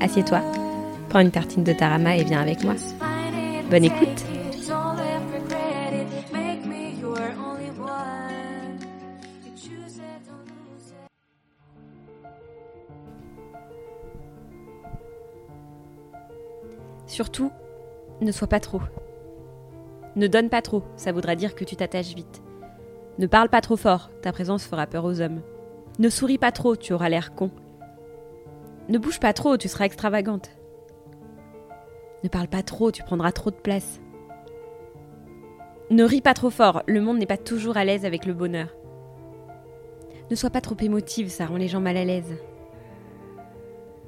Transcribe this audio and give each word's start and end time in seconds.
assieds-toi, 0.00 0.40
prends 1.08 1.20
une 1.20 1.30
tartine 1.30 1.64
de 1.64 1.72
tarama 1.72 2.16
et 2.16 2.24
viens 2.24 2.40
avec 2.40 2.64
moi. 2.64 2.74
Bonne 3.70 3.84
écoute 3.84 4.24
Surtout, 17.06 17.50
ne 18.20 18.30
sois 18.30 18.46
pas 18.46 18.60
trop. 18.60 18.82
Ne 20.16 20.26
donne 20.26 20.50
pas 20.50 20.60
trop, 20.60 20.82
ça 20.96 21.12
voudra 21.12 21.34
dire 21.34 21.54
que 21.54 21.64
tu 21.64 21.76
t'attaches 21.76 22.14
vite. 22.14 22.42
Ne 23.18 23.26
parle 23.26 23.48
pas 23.48 23.62
trop 23.62 23.76
fort, 23.76 24.10
ta 24.20 24.32
présence 24.32 24.66
fera 24.66 24.86
peur 24.86 25.04
aux 25.04 25.20
hommes. 25.20 25.40
Ne 25.98 26.10
souris 26.10 26.36
pas 26.36 26.52
trop, 26.52 26.76
tu 26.76 26.92
auras 26.92 27.08
l'air 27.08 27.34
con. 27.34 27.50
Ne 28.88 28.98
bouge 28.98 29.18
pas 29.18 29.32
trop, 29.32 29.56
tu 29.56 29.68
seras 29.68 29.84
extravagante. 29.84 30.50
Ne 32.22 32.28
parle 32.28 32.48
pas 32.48 32.62
trop, 32.62 32.92
tu 32.92 33.02
prendras 33.02 33.32
trop 33.32 33.50
de 33.50 33.56
place. 33.56 34.00
Ne 35.90 36.04
ris 36.04 36.20
pas 36.20 36.34
trop 36.34 36.50
fort, 36.50 36.82
le 36.86 37.00
monde 37.00 37.18
n'est 37.18 37.26
pas 37.26 37.36
toujours 37.36 37.76
à 37.76 37.84
l'aise 37.84 38.04
avec 38.04 38.26
le 38.26 38.34
bonheur. 38.34 38.74
Ne 40.30 40.36
sois 40.36 40.50
pas 40.50 40.60
trop 40.60 40.76
émotive, 40.80 41.28
ça 41.28 41.46
rend 41.46 41.56
les 41.56 41.68
gens 41.68 41.80
mal 41.80 41.96
à 41.96 42.04
l'aise. 42.04 42.36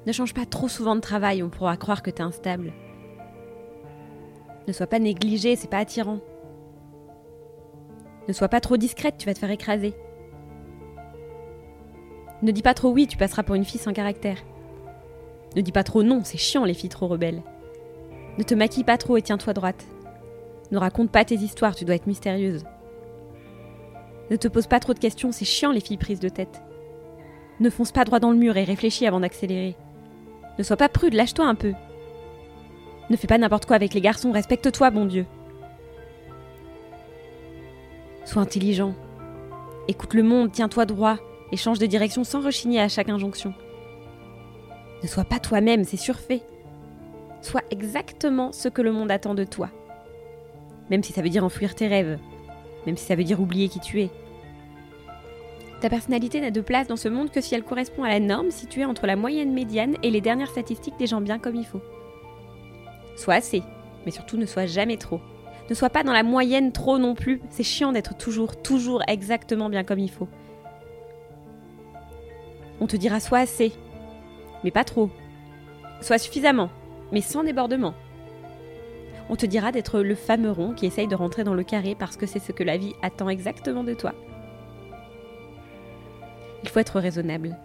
Ne 0.07 0.13
change 0.13 0.35
pas 0.35 0.47
trop 0.47 0.69
souvent 0.69 0.97
de 0.97 1.01
travail, 1.01 1.43
on 1.43 1.51
pourra 1.51 1.77
croire 1.77 2.03
que 2.03 2.11
t'es 2.11 2.23
instable. 2.23 2.73
Ne 4.67 4.73
sois 4.73 4.87
pas 4.87 4.99
négligée, 4.99 5.57
c'est 5.57 5.71
pas 5.71 5.79
attirant. 5.79 6.21
Ne 8.29 8.33
sois 8.33 8.49
pas 8.49 8.61
trop 8.61 8.77
discrète, 8.77 9.17
tu 9.19 9.27
vas 9.27 9.35
te 9.35 9.39
faire 9.39 9.51
écraser. 9.51 9.95
Ne 12.43 12.53
dis 12.53 12.63
pas 12.63 12.75
trop 12.75 12.91
oui, 12.91 13.07
tu 13.07 13.17
passeras 13.17 13.43
pour 13.43 13.55
une 13.55 13.65
fille 13.65 13.81
sans 13.81 13.93
caractère. 13.93 14.39
Ne 15.57 15.63
dis 15.63 15.73
pas 15.73 15.85
trop 15.85 16.03
non, 16.03 16.23
c'est 16.25 16.39
chiant 16.39 16.65
les 16.65 16.75
filles 16.75 16.91
trop 16.91 17.09
rebelles. 17.09 17.43
Ne 18.39 18.45
te 18.45 18.55
maquille 18.55 18.85
pas 18.85 18.99
trop 18.99 19.17
et 19.17 19.23
tiens-toi 19.23 19.53
droite. 19.53 19.87
Ne 20.71 20.79
raconte 20.79 21.11
pas 21.11 21.25
tes 21.25 21.37
histoires, 21.37 21.75
tu 21.75 21.85
dois 21.85 21.95
être 21.95 22.07
mystérieuse. 22.07 22.65
Ne 24.31 24.37
te 24.37 24.49
pose 24.49 24.67
pas 24.67 24.81
trop 24.81 24.93
de 24.93 24.99
questions, 24.99 25.33
c'est 25.33 25.45
chiant 25.45 25.73
les 25.73 25.81
filles 25.81 25.97
prises 25.97 26.21
de 26.21 26.29
tête. 26.29 26.63
Ne 27.61 27.71
fonce 27.71 27.93
pas 27.93 28.05
droit 28.05 28.21
dans 28.21 28.31
le 28.31 28.37
mur 28.37 28.57
et 28.57 28.65
réfléchis 28.65 29.07
avant 29.07 29.21
d'accélérer. 29.21 29.75
Ne 30.59 30.63
sois 30.63 30.77
pas 30.77 30.89
prude, 30.89 31.15
lâche-toi 31.15 31.47
un 31.47 31.55
peu. 31.55 31.73
Ne 33.11 33.17
fais 33.17 33.27
pas 33.27 33.39
n'importe 33.39 33.67
quoi 33.67 33.77
avec 33.77 33.95
les 33.95 34.01
garçons, 34.01 34.33
respecte-toi, 34.33 34.91
bon 34.91 35.07
Dieu. 35.07 35.25
Sois 38.27 38.43
intelligent. 38.43 38.95
Écoute 39.89 40.13
le 40.13 40.23
monde, 40.23 40.53
tiens-toi 40.53 40.85
droit 40.85 41.17
et 41.51 41.57
change 41.57 41.79
de 41.79 41.87
direction 41.87 42.23
sans 42.23 42.43
rechigner 42.43 42.81
à 42.81 42.89
chaque 42.89 43.09
injonction. 43.09 43.55
Ne 45.03 45.09
sois 45.09 45.25
pas 45.25 45.39
toi-même, 45.39 45.85
c'est 45.85 45.97
surfait. 45.97 46.43
Sois 47.41 47.63
exactement 47.71 48.53
ce 48.53 48.69
que 48.69 48.83
le 48.83 48.93
monde 48.93 49.11
attend 49.11 49.35
de 49.35 49.45
toi. 49.45 49.71
Même 50.91 51.03
si 51.03 51.13
ça 51.13 51.23
veut 51.23 51.29
dire 51.29 51.45
enfuir 51.45 51.75
tes 51.75 51.87
rêves, 51.87 52.19
même 52.87 52.97
si 52.97 53.05
ça 53.05 53.15
veut 53.15 53.25
dire 53.25 53.41
oublier 53.41 53.69
qui 53.69 53.81
tu 53.81 54.01
es. 54.01 54.11
Ta 55.81 55.89
personnalité 55.89 56.41
n'a 56.41 56.51
de 56.51 56.61
place 56.61 56.89
dans 56.89 56.97
ce 56.97 57.09
monde 57.09 57.31
que 57.31 57.41
si 57.41 57.55
elle 57.55 57.63
correspond 57.63 58.03
à 58.03 58.09
la 58.09 58.19
norme 58.19 58.51
située 58.51 58.85
entre 58.85 59.07
la 59.07 59.15
moyenne 59.15 59.53
médiane 59.53 59.97
et 60.03 60.11
les 60.11 60.21
dernières 60.21 60.51
statistiques 60.51 60.99
des 60.99 61.07
gens 61.07 61.21
bien 61.21 61.39
comme 61.39 61.55
il 61.55 61.67
faut. 61.67 61.83
Sois 63.17 63.35
assez, 63.35 63.63
mais 64.05 64.11
surtout 64.11 64.37
ne 64.37 64.47
sois 64.47 64.67
jamais 64.67 64.97
trop. 64.97 65.21
Ne 65.71 65.75
sois 65.75 65.91
pas 65.91 66.03
dans 66.03 66.13
la 66.13 66.25
moyenne 66.25 66.73
trop 66.73 66.99
non 66.99 67.15
plus, 67.15 67.41
c'est 67.51 67.63
chiant 67.63 67.93
d'être 67.93 68.17
toujours, 68.17 68.61
toujours 68.61 69.03
exactement 69.07 69.69
bien 69.69 69.85
comme 69.85 69.99
il 70.01 70.11
faut. 70.11 70.29
On 72.81 72.87
te 72.87 72.97
dira 72.97 73.21
sois 73.21 73.41
assez, 73.41 73.73
mais 74.65 74.71
pas 74.71 74.85
trop. 74.85 75.11
Sois 76.01 76.19
suffisamment, 76.19 76.71
mais 77.13 77.21
sans 77.21 77.45
débordement. 77.45 77.95
On 79.31 79.37
te 79.37 79.47
dira 79.47 79.73
d'être 79.73 80.01
le 80.01 80.15
fameux 80.15 80.51
rond 80.51 80.73
qui 80.73 80.87
essaye 80.87 81.07
de 81.07 81.15
rentrer 81.15 81.45
dans 81.45 81.55
le 81.55 81.63
carré 81.63 81.95
parce 81.95 82.17
que 82.17 82.27
c'est 82.27 82.39
ce 82.39 82.53
que 82.53 82.65
la 82.65 82.77
vie 82.77 82.95
attend 83.03 83.29
exactement 83.29 83.85
de 83.85 83.95
toi. 83.95 84.15
Il 86.63 86.69
faut 86.69 86.81
être 86.81 86.99
raisonnable. 86.99 87.57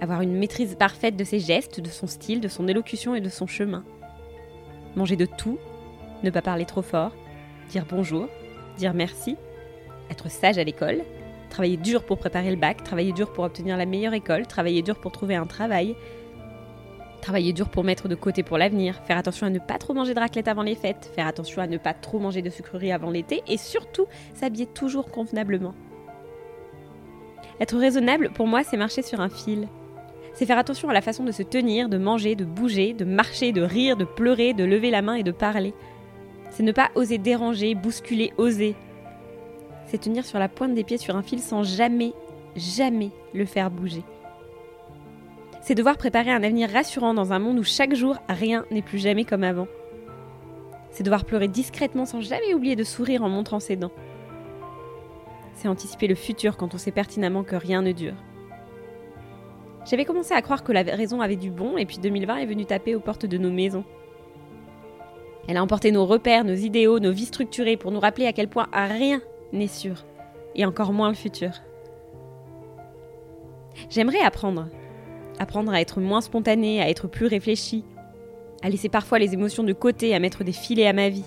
Avoir 0.00 0.22
une 0.22 0.36
maîtrise 0.36 0.76
parfaite 0.76 1.16
de 1.16 1.24
ses 1.24 1.40
gestes, 1.40 1.80
de 1.80 1.88
son 1.88 2.06
style, 2.06 2.40
de 2.40 2.48
son 2.48 2.68
élocution 2.68 3.14
et 3.14 3.20
de 3.20 3.28
son 3.28 3.46
chemin. 3.46 3.84
Manger 4.96 5.16
de 5.16 5.26
tout, 5.26 5.58
ne 6.22 6.30
pas 6.30 6.42
parler 6.42 6.66
trop 6.66 6.82
fort, 6.82 7.12
dire 7.70 7.86
bonjour, 7.88 8.28
dire 8.76 8.94
merci, 8.94 9.36
être 10.10 10.30
sage 10.30 10.58
à 10.58 10.64
l'école, 10.64 11.02
travailler 11.50 11.76
dur 11.76 12.04
pour 12.04 12.16
préparer 12.16 12.50
le 12.50 12.56
bac, 12.56 12.82
travailler 12.82 13.12
dur 13.12 13.32
pour 13.32 13.44
obtenir 13.44 13.76
la 13.76 13.84
meilleure 13.84 14.14
école, 14.14 14.46
travailler 14.46 14.80
dur 14.80 14.98
pour 14.98 15.12
trouver 15.12 15.34
un 15.34 15.46
travail, 15.46 15.94
travailler 17.20 17.52
dur 17.52 17.68
pour 17.68 17.84
mettre 17.84 18.08
de 18.08 18.14
côté 18.14 18.42
pour 18.42 18.56
l'avenir, 18.56 19.00
faire 19.04 19.18
attention 19.18 19.46
à 19.46 19.50
ne 19.50 19.58
pas 19.58 19.78
trop 19.78 19.92
manger 19.92 20.14
de 20.14 20.20
raclette 20.20 20.48
avant 20.48 20.62
les 20.62 20.74
fêtes, 20.74 21.10
faire 21.14 21.26
attention 21.26 21.60
à 21.60 21.66
ne 21.66 21.76
pas 21.76 21.92
trop 21.92 22.18
manger 22.18 22.40
de 22.40 22.50
sucreries 22.50 22.92
avant 22.92 23.10
l'été 23.10 23.42
et 23.46 23.58
surtout 23.58 24.06
s'habiller 24.34 24.66
toujours 24.66 25.10
convenablement. 25.10 25.74
Être 27.60 27.76
raisonnable, 27.76 28.30
pour 28.30 28.46
moi, 28.46 28.64
c'est 28.64 28.78
marcher 28.78 29.02
sur 29.02 29.20
un 29.20 29.28
fil. 29.28 29.68
C'est 30.32 30.46
faire 30.46 30.58
attention 30.58 30.88
à 30.88 30.94
la 30.94 31.02
façon 31.02 31.24
de 31.24 31.32
se 31.32 31.42
tenir, 31.42 31.90
de 31.90 31.98
manger, 31.98 32.34
de 32.34 32.46
bouger, 32.46 32.94
de 32.94 33.04
marcher, 33.04 33.52
de 33.52 33.60
rire, 33.60 33.96
de 33.96 34.04
pleurer, 34.04 34.54
de 34.54 34.64
lever 34.64 34.90
la 34.90 35.02
main 35.02 35.14
et 35.14 35.22
de 35.22 35.32
parler. 35.32 35.74
C'est 36.50 36.62
ne 36.62 36.72
pas 36.72 36.90
oser 36.94 37.18
déranger, 37.18 37.74
bousculer, 37.74 38.32
oser. 38.38 38.74
C'est 39.90 39.98
tenir 39.98 40.24
sur 40.24 40.38
la 40.38 40.48
pointe 40.48 40.74
des 40.74 40.84
pieds 40.84 40.98
sur 40.98 41.16
un 41.16 41.22
fil 41.22 41.40
sans 41.40 41.62
jamais, 41.62 42.12
jamais 42.56 43.10
le 43.34 43.44
faire 43.44 43.70
bouger. 43.70 44.02
C'est 45.60 45.74
devoir 45.74 45.98
préparer 45.98 46.30
un 46.30 46.42
avenir 46.42 46.70
rassurant 46.70 47.12
dans 47.12 47.32
un 47.32 47.38
monde 47.38 47.58
où 47.58 47.64
chaque 47.64 47.94
jour 47.94 48.16
rien 48.28 48.64
n'est 48.70 48.82
plus 48.82 48.98
jamais 48.98 49.24
comme 49.24 49.44
avant. 49.44 49.68
C'est 50.90 51.02
devoir 51.02 51.24
pleurer 51.24 51.48
discrètement 51.48 52.06
sans 52.06 52.20
jamais 52.20 52.54
oublier 52.54 52.76
de 52.76 52.84
sourire 52.84 53.22
en 53.22 53.28
montrant 53.28 53.60
ses 53.60 53.76
dents 53.76 53.92
c'est 55.60 55.68
anticiper 55.68 56.06
le 56.06 56.14
futur 56.14 56.56
quand 56.56 56.74
on 56.74 56.78
sait 56.78 56.90
pertinemment 56.90 57.44
que 57.44 57.54
rien 57.54 57.82
ne 57.82 57.92
dure. 57.92 58.14
J'avais 59.84 60.06
commencé 60.06 60.32
à 60.32 60.40
croire 60.40 60.64
que 60.64 60.72
la 60.72 60.82
raison 60.82 61.20
avait 61.20 61.36
du 61.36 61.50
bon, 61.50 61.76
et 61.76 61.84
puis 61.84 61.98
2020 61.98 62.38
est 62.38 62.46
venu 62.46 62.64
taper 62.64 62.94
aux 62.94 63.00
portes 63.00 63.26
de 63.26 63.36
nos 63.36 63.50
maisons. 63.50 63.84
Elle 65.48 65.58
a 65.58 65.62
emporté 65.62 65.92
nos 65.92 66.06
repères, 66.06 66.44
nos 66.44 66.54
idéaux, 66.54 66.98
nos 66.98 67.12
vies 67.12 67.26
structurées 67.26 67.76
pour 67.76 67.90
nous 67.90 68.00
rappeler 68.00 68.26
à 68.26 68.32
quel 68.32 68.48
point 68.48 68.68
rien 68.72 69.20
n'est 69.52 69.66
sûr, 69.66 70.04
et 70.54 70.64
encore 70.64 70.92
moins 70.92 71.08
le 71.08 71.14
futur. 71.14 71.50
J'aimerais 73.88 74.20
apprendre. 74.20 74.68
Apprendre 75.38 75.72
à 75.72 75.80
être 75.80 76.00
moins 76.00 76.20
spontané, 76.20 76.82
à 76.82 76.90
être 76.90 77.08
plus 77.08 77.26
réfléchi, 77.26 77.84
à 78.62 78.68
laisser 78.68 78.88
parfois 78.88 79.18
les 79.18 79.32
émotions 79.32 79.64
de 79.64 79.72
côté, 79.72 80.14
à 80.14 80.18
mettre 80.18 80.44
des 80.44 80.52
filets 80.52 80.86
à 80.86 80.92
ma 80.92 81.08
vie, 81.08 81.24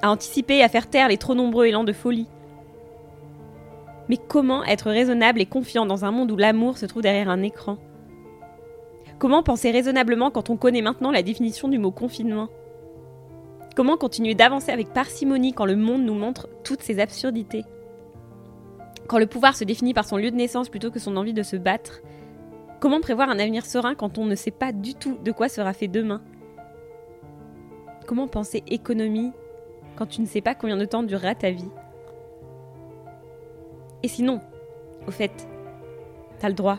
à 0.00 0.10
anticiper, 0.10 0.62
à 0.62 0.68
faire 0.68 0.88
taire 0.88 1.08
les 1.08 1.18
trop 1.18 1.34
nombreux 1.34 1.66
élans 1.66 1.84
de 1.84 1.92
folie, 1.92 2.28
mais 4.08 4.16
comment 4.16 4.64
être 4.64 4.90
raisonnable 4.90 5.40
et 5.40 5.46
confiant 5.46 5.86
dans 5.86 6.04
un 6.04 6.10
monde 6.10 6.30
où 6.30 6.36
l'amour 6.36 6.76
se 6.76 6.86
trouve 6.86 7.02
derrière 7.02 7.30
un 7.30 7.42
écran? 7.42 7.78
Comment 9.18 9.42
penser 9.42 9.70
raisonnablement 9.70 10.30
quand 10.30 10.50
on 10.50 10.56
connaît 10.56 10.82
maintenant 10.82 11.10
la 11.10 11.22
définition 11.22 11.68
du 11.68 11.78
mot 11.78 11.92
confinement? 11.92 12.48
Comment 13.74 13.96
continuer 13.96 14.34
d'avancer 14.34 14.70
avec 14.70 14.92
parcimonie 14.92 15.52
quand 15.52 15.64
le 15.64 15.76
monde 15.76 16.02
nous 16.02 16.14
montre 16.14 16.48
toutes 16.62 16.82
ces 16.82 17.00
absurdités 17.00 17.64
Quand 19.08 19.18
le 19.18 19.26
pouvoir 19.26 19.56
se 19.56 19.64
définit 19.64 19.94
par 19.94 20.04
son 20.04 20.16
lieu 20.16 20.30
de 20.30 20.36
naissance 20.36 20.68
plutôt 20.68 20.90
que 20.90 20.98
son 20.98 21.16
envie 21.16 21.34
de 21.34 21.42
se 21.42 21.56
battre 21.56 22.00
Comment 22.80 23.00
prévoir 23.00 23.30
un 23.30 23.38
avenir 23.38 23.64
serein 23.64 23.94
quand 23.94 24.18
on 24.18 24.24
ne 24.24 24.34
sait 24.34 24.50
pas 24.50 24.72
du 24.72 24.94
tout 24.94 25.18
de 25.24 25.32
quoi 25.32 25.48
sera 25.48 25.72
fait 25.72 25.88
demain 25.88 26.20
Comment 28.06 28.28
penser 28.28 28.62
économie 28.66 29.32
quand 29.96 30.06
tu 30.06 30.20
ne 30.20 30.26
sais 30.26 30.40
pas 30.40 30.54
combien 30.54 30.76
de 30.76 30.84
temps 30.84 31.02
durera 31.02 31.34
ta 31.34 31.50
vie 31.50 31.70
et 34.02 34.08
sinon, 34.08 34.40
au 35.06 35.10
fait, 35.10 35.48
t'as 36.40 36.48
le 36.48 36.54
droit 36.54 36.78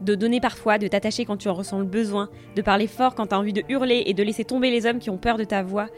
de 0.00 0.14
donner 0.14 0.40
parfois, 0.40 0.78
de 0.78 0.88
t'attacher 0.88 1.24
quand 1.24 1.36
tu 1.36 1.48
en 1.48 1.54
ressens 1.54 1.78
le 1.78 1.84
besoin, 1.84 2.28
de 2.56 2.62
parler 2.62 2.86
fort 2.86 3.14
quand 3.14 3.28
t'as 3.28 3.38
envie 3.38 3.52
de 3.52 3.62
hurler 3.68 4.02
et 4.06 4.14
de 4.14 4.22
laisser 4.22 4.44
tomber 4.44 4.70
les 4.70 4.86
hommes 4.86 4.98
qui 4.98 5.10
ont 5.10 5.18
peur 5.18 5.36
de 5.36 5.44
ta 5.44 5.62
voix, 5.62 5.88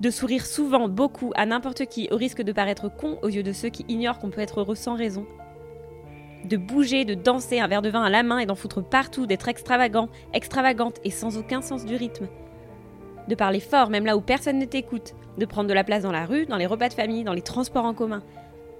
de 0.00 0.10
sourire 0.10 0.46
souvent, 0.46 0.88
beaucoup, 0.88 1.32
à 1.34 1.44
n'importe 1.44 1.86
qui, 1.86 2.08
au 2.10 2.16
risque 2.16 2.42
de 2.42 2.52
paraître 2.52 2.88
con 2.88 3.18
aux 3.22 3.28
yeux 3.28 3.42
de 3.42 3.52
ceux 3.52 3.68
qui 3.68 3.84
ignorent 3.88 4.18
qu'on 4.18 4.30
peut 4.30 4.40
être 4.40 4.60
heureux 4.60 4.76
sans 4.76 4.96
raison. 4.96 5.26
de 6.44 6.56
bouger, 6.56 7.04
de 7.04 7.14
danser, 7.14 7.58
un 7.58 7.66
verre 7.66 7.82
de 7.82 7.90
vin 7.90 8.02
à 8.02 8.10
la 8.10 8.22
main 8.22 8.38
et 8.38 8.46
d'en 8.46 8.54
foutre 8.54 8.82
partout, 8.82 9.26
d'être 9.26 9.48
extravagant, 9.48 10.08
extravagante 10.32 11.00
et 11.04 11.10
sans 11.10 11.36
aucun 11.36 11.62
sens 11.62 11.84
du 11.84 11.96
rythme. 11.96 12.28
De 13.26 13.34
parler 13.34 13.60
fort, 13.60 13.90
même 13.90 14.06
là 14.06 14.16
où 14.16 14.20
personne 14.20 14.58
ne 14.58 14.64
t'écoute, 14.64 15.14
de 15.36 15.44
prendre 15.44 15.68
de 15.68 15.74
la 15.74 15.84
place 15.84 16.04
dans 16.04 16.12
la 16.12 16.26
rue, 16.26 16.46
dans 16.46 16.56
les 16.56 16.66
repas 16.66 16.88
de 16.88 16.94
famille, 16.94 17.24
dans 17.24 17.34
les 17.34 17.42
transports 17.42 17.84
en 17.84 17.92
commun, 17.92 18.22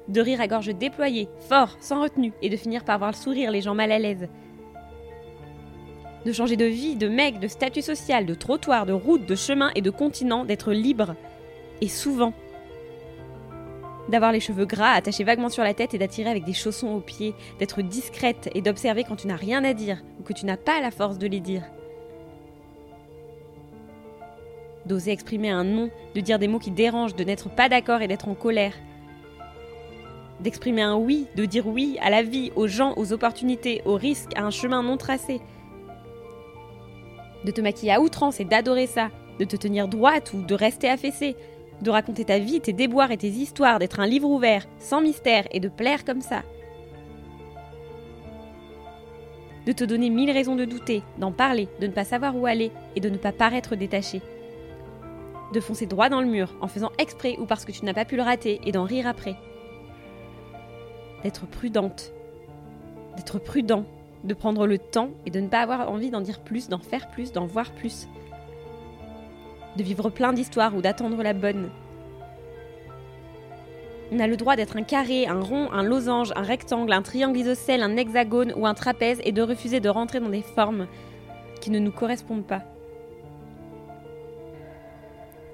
de 0.09 0.21
rire 0.21 0.41
à 0.41 0.49
gorge 0.49 0.75
déployée, 0.75 1.29
fort, 1.49 1.77
sans 1.81 2.03
retenue, 2.03 2.33
et 2.43 2.49
de 2.49 2.57
finir 2.57 2.85
par 2.85 2.99
voir 2.99 3.11
le 3.11 3.17
sourire 3.17 3.51
les 3.51 3.61
gens 3.61 3.75
mal 3.75 3.93
à 3.93 3.99
l'aise. 3.99 4.29
De 6.25 6.33
changer 6.33 6.57
de 6.57 6.65
vie, 6.65 6.97
de 6.97 7.09
mec, 7.09 7.39
de 7.39 7.49
statut 7.49 7.83
social, 7.83 8.27
de 8.27 8.35
trottoir, 8.35 8.87
de 8.87 8.93
route, 8.93 9.27
de 9.27 9.35
chemin 9.35 9.71
et 9.75 9.81
de 9.81 9.91
continent, 9.91 10.45
d'être 10.45 10.73
libre. 10.73 11.15
Et 11.81 11.89
souvent, 11.89 12.33
d'avoir 14.09 14.33
les 14.33 14.41
cheveux 14.41 14.65
gras 14.65 14.93
attachés 14.93 15.25
vaguement 15.25 15.49
sur 15.49 15.63
la 15.63 15.75
tête 15.75 15.95
et 15.95 15.99
d'attirer 15.99 16.31
avec 16.31 16.45
des 16.45 16.55
chaussons 16.55 16.89
aux 16.89 17.01
pieds, 17.01 17.35
d'être 17.59 17.83
discrète 17.83 18.51
et 18.55 18.63
d'observer 18.63 19.05
quand 19.05 19.17
tu 19.17 19.27
n'as 19.27 19.37
rien 19.37 19.63
à 19.65 19.75
dire 19.75 20.03
ou 20.19 20.23
que 20.23 20.33
tu 20.33 20.47
n'as 20.47 20.57
pas 20.57 20.81
la 20.81 20.91
force 20.91 21.19
de 21.19 21.27
les 21.27 21.41
dire. 21.41 21.63
D'oser 24.87 25.13
exprimer 25.13 25.51
un 25.51 25.65
non, 25.65 25.91
de 26.15 26.21
dire 26.21 26.39
des 26.39 26.49
mots 26.49 26.59
qui 26.59 26.71
dérangent, 26.71 27.15
de 27.15 27.25
n'être 27.25 27.51
pas 27.51 27.69
d'accord 27.69 28.01
et 28.01 28.09
d'être 28.09 28.29
en 28.29 28.35
colère. 28.35 28.73
D'exprimer 30.41 30.83
un 30.83 30.97
oui, 30.97 31.27
de 31.35 31.45
dire 31.45 31.67
oui 31.67 31.99
à 32.01 32.11
la 32.11 32.23
vie, 32.23 32.53
aux 32.55 32.69
gens, 32.69 32.95
aux 32.97 33.13
opportunités, 33.13 33.83
aux 33.85 33.97
risques, 33.97 34.37
à 34.37 34.45
un 34.45 34.51
chemin 34.51 34.83
non 34.83 34.97
tracé. 34.97 35.41
De 37.45 37.51
te 37.51 37.61
maquiller 37.61 37.93
à 37.93 38.01
outrance 38.01 38.39
et 38.39 38.45
d'adorer 38.45 38.87
ça, 38.87 39.11
de 39.41 39.45
te 39.45 39.57
tenir 39.57 39.89
droite 39.89 40.33
ou 40.33 40.43
de 40.43 40.55
rester 40.55 40.89
affaissée, 40.89 41.37
de 41.83 41.91
raconter 41.91 42.25
ta 42.25 42.39
vie, 42.39 42.61
tes 42.61 42.73
déboires 42.73 43.11
et 43.11 43.17
tes 43.17 43.29
histoires, 43.29 43.79
d'être 43.79 44.01
un 44.01 44.07
livre 44.07 44.29
ouvert, 44.29 44.67
sans 44.79 45.01
mystère 45.01 45.45
et 45.51 45.61
de 45.61 45.69
plaire 45.69 46.05
comme 46.05 46.21
ça. 46.21 46.43
De 49.67 49.73
te 49.73 49.85
donner 49.85 50.09
mille 50.09 50.31
raisons 50.31 50.57
de 50.57 50.65
douter, 50.65 51.03
d'en 51.19 51.33
parler, 51.33 51.69
de 51.81 51.87
ne 51.89 51.93
pas 51.93 52.05
savoir 52.05 52.37
où 52.37 52.47
aller 52.47 52.71
et 52.97 53.01
de 53.01 53.09
ne 53.09 53.19
pas 53.19 53.33
paraître 53.33 53.77
détaché. 53.77 54.23
De 55.53 55.61
foncer 55.61 55.87
droit 55.87 56.09
dans 56.09 56.21
le 56.21 56.27
mur 56.27 56.55
en 56.61 56.69
faisant 56.69 56.93
exprès 56.99 57.37
ou 57.39 57.45
parce 57.45 57.65
que 57.65 57.73
tu 57.73 57.85
n'as 57.85 57.95
pas 57.95 58.05
pu 58.05 58.17
le 58.17 58.23
rater 58.23 58.61
et 58.65 58.73
d'en 58.73 58.85
rire 58.85 59.07
après. 59.07 59.37
D'être 61.23 61.47
prudente. 61.47 62.13
D'être 63.17 63.39
prudent. 63.39 63.85
De 64.25 64.35
prendre 64.35 64.67
le 64.67 64.79
temps 64.79 65.11
et 65.27 65.31
de 65.31 65.41
ne 65.41 65.49
pas 65.49 65.61
avoir 65.61 65.91
envie 65.91 66.11
d'en 66.11 66.21
dire 66.21 66.41
plus, 66.41 66.69
d'en 66.69 66.79
faire 66.79 67.09
plus, 67.09 67.33
d'en 67.33 67.47
voir 67.47 67.71
plus 67.73 68.09
de 69.79 69.83
vivre 69.85 70.11
plein 70.11 70.33
d'histoires 70.33 70.75
ou 70.75 70.83
d'attendre 70.83 71.23
la 71.23 71.33
bonne. 71.33 71.71
On 74.11 74.19
a 74.19 74.27
le 74.27 74.37
droit 74.37 74.57
d'être 74.57 74.77
un 74.77 74.83
carré, 74.83 75.27
un 75.27 75.41
rond, 75.41 75.71
un 75.71 75.83
losange, 75.83 76.33
un 76.35 76.43
rectangle, 76.43 76.93
un 76.93 77.03
triangle 77.03 77.39
isocèle, 77.39 77.83
un 77.83 77.97
hexagone 77.97 78.53
ou 78.57 78.67
un 78.67 78.75
trapèze 78.75 79.21
et 79.25 79.33
de 79.33 79.43
refuser 79.43 79.81
de 79.81 79.89
rentrer 79.89 80.19
dans 80.19 80.31
des 80.31 80.43
formes 80.43 80.87
qui 81.61 81.71
ne 81.71 81.79
nous 81.79 81.93
correspondent 81.93 82.47
pas. 82.47 82.63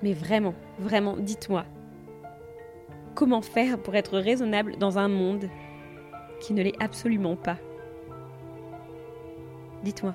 Mais 0.03 0.15
vraiment, 0.15 0.55
vraiment, 0.79 1.17
dites-moi, 1.19 1.65
comment 3.15 3.43
faire 3.43 3.79
pour 3.79 3.95
être 3.95 4.19
raisonnable 4.19 4.77
dans 4.79 4.99
un 4.99 5.09
monde 5.09 5.49
qui 6.41 6.53
ne 6.53 6.63
l'est 6.63 6.83
absolument 6.83 7.37
pas 7.37 7.57
Dites-moi. 9.83 10.15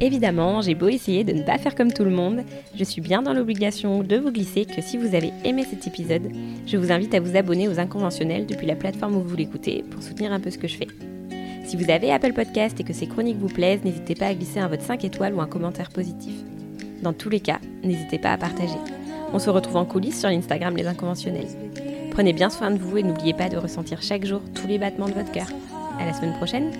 Évidemment, 0.00 0.60
j'ai 0.60 0.74
beau 0.74 0.88
essayer 0.88 1.24
de 1.24 1.32
ne 1.32 1.42
pas 1.42 1.58
faire 1.58 1.74
comme 1.74 1.92
tout 1.92 2.04
le 2.04 2.10
monde, 2.10 2.44
je 2.74 2.84
suis 2.84 3.00
bien 3.00 3.22
dans 3.22 3.32
l'obligation 3.32 4.02
de 4.02 4.16
vous 4.16 4.30
glisser 4.30 4.66
que 4.66 4.82
si 4.82 4.98
vous 4.98 5.14
avez 5.14 5.32
aimé 5.44 5.64
cet 5.68 5.86
épisode, 5.86 6.30
je 6.66 6.76
vous 6.76 6.92
invite 6.92 7.14
à 7.14 7.20
vous 7.20 7.34
abonner 7.34 7.66
aux 7.66 7.80
inconventionnels 7.80 8.46
depuis 8.46 8.66
la 8.66 8.76
plateforme 8.76 9.16
où 9.16 9.22
vous 9.22 9.36
l'écoutez 9.36 9.82
pour 9.90 10.02
soutenir 10.02 10.32
un 10.32 10.40
peu 10.40 10.50
ce 10.50 10.58
que 10.58 10.68
je 10.68 10.76
fais. 10.76 11.15
Si 11.66 11.76
vous 11.76 11.90
avez 11.90 12.12
Apple 12.12 12.32
Podcast 12.32 12.78
et 12.78 12.84
que 12.84 12.92
ces 12.92 13.08
chroniques 13.08 13.38
vous 13.38 13.48
plaisent, 13.48 13.82
n'hésitez 13.82 14.14
pas 14.14 14.28
à 14.28 14.34
glisser 14.34 14.60
un 14.60 14.68
vote 14.68 14.82
5 14.82 15.04
étoiles 15.04 15.34
ou 15.34 15.40
un 15.40 15.48
commentaire 15.48 15.90
positif. 15.90 16.32
Dans 17.02 17.12
tous 17.12 17.28
les 17.28 17.40
cas, 17.40 17.58
n'hésitez 17.82 18.20
pas 18.20 18.30
à 18.30 18.38
partager. 18.38 18.78
On 19.32 19.40
se 19.40 19.50
retrouve 19.50 19.76
en 19.76 19.84
coulisses 19.84 20.20
sur 20.20 20.28
l'Instagram 20.28 20.76
Les 20.76 20.86
Inconventionnels. 20.86 21.48
Prenez 22.12 22.32
bien 22.32 22.50
soin 22.50 22.70
de 22.70 22.78
vous 22.78 22.98
et 22.98 23.02
n'oubliez 23.02 23.34
pas 23.34 23.48
de 23.48 23.56
ressentir 23.56 24.00
chaque 24.00 24.24
jour 24.24 24.42
tous 24.54 24.68
les 24.68 24.78
battements 24.78 25.08
de 25.08 25.14
votre 25.14 25.32
cœur. 25.32 25.48
À 25.98 26.06
la 26.06 26.14
semaine 26.14 26.36
prochaine! 26.36 26.70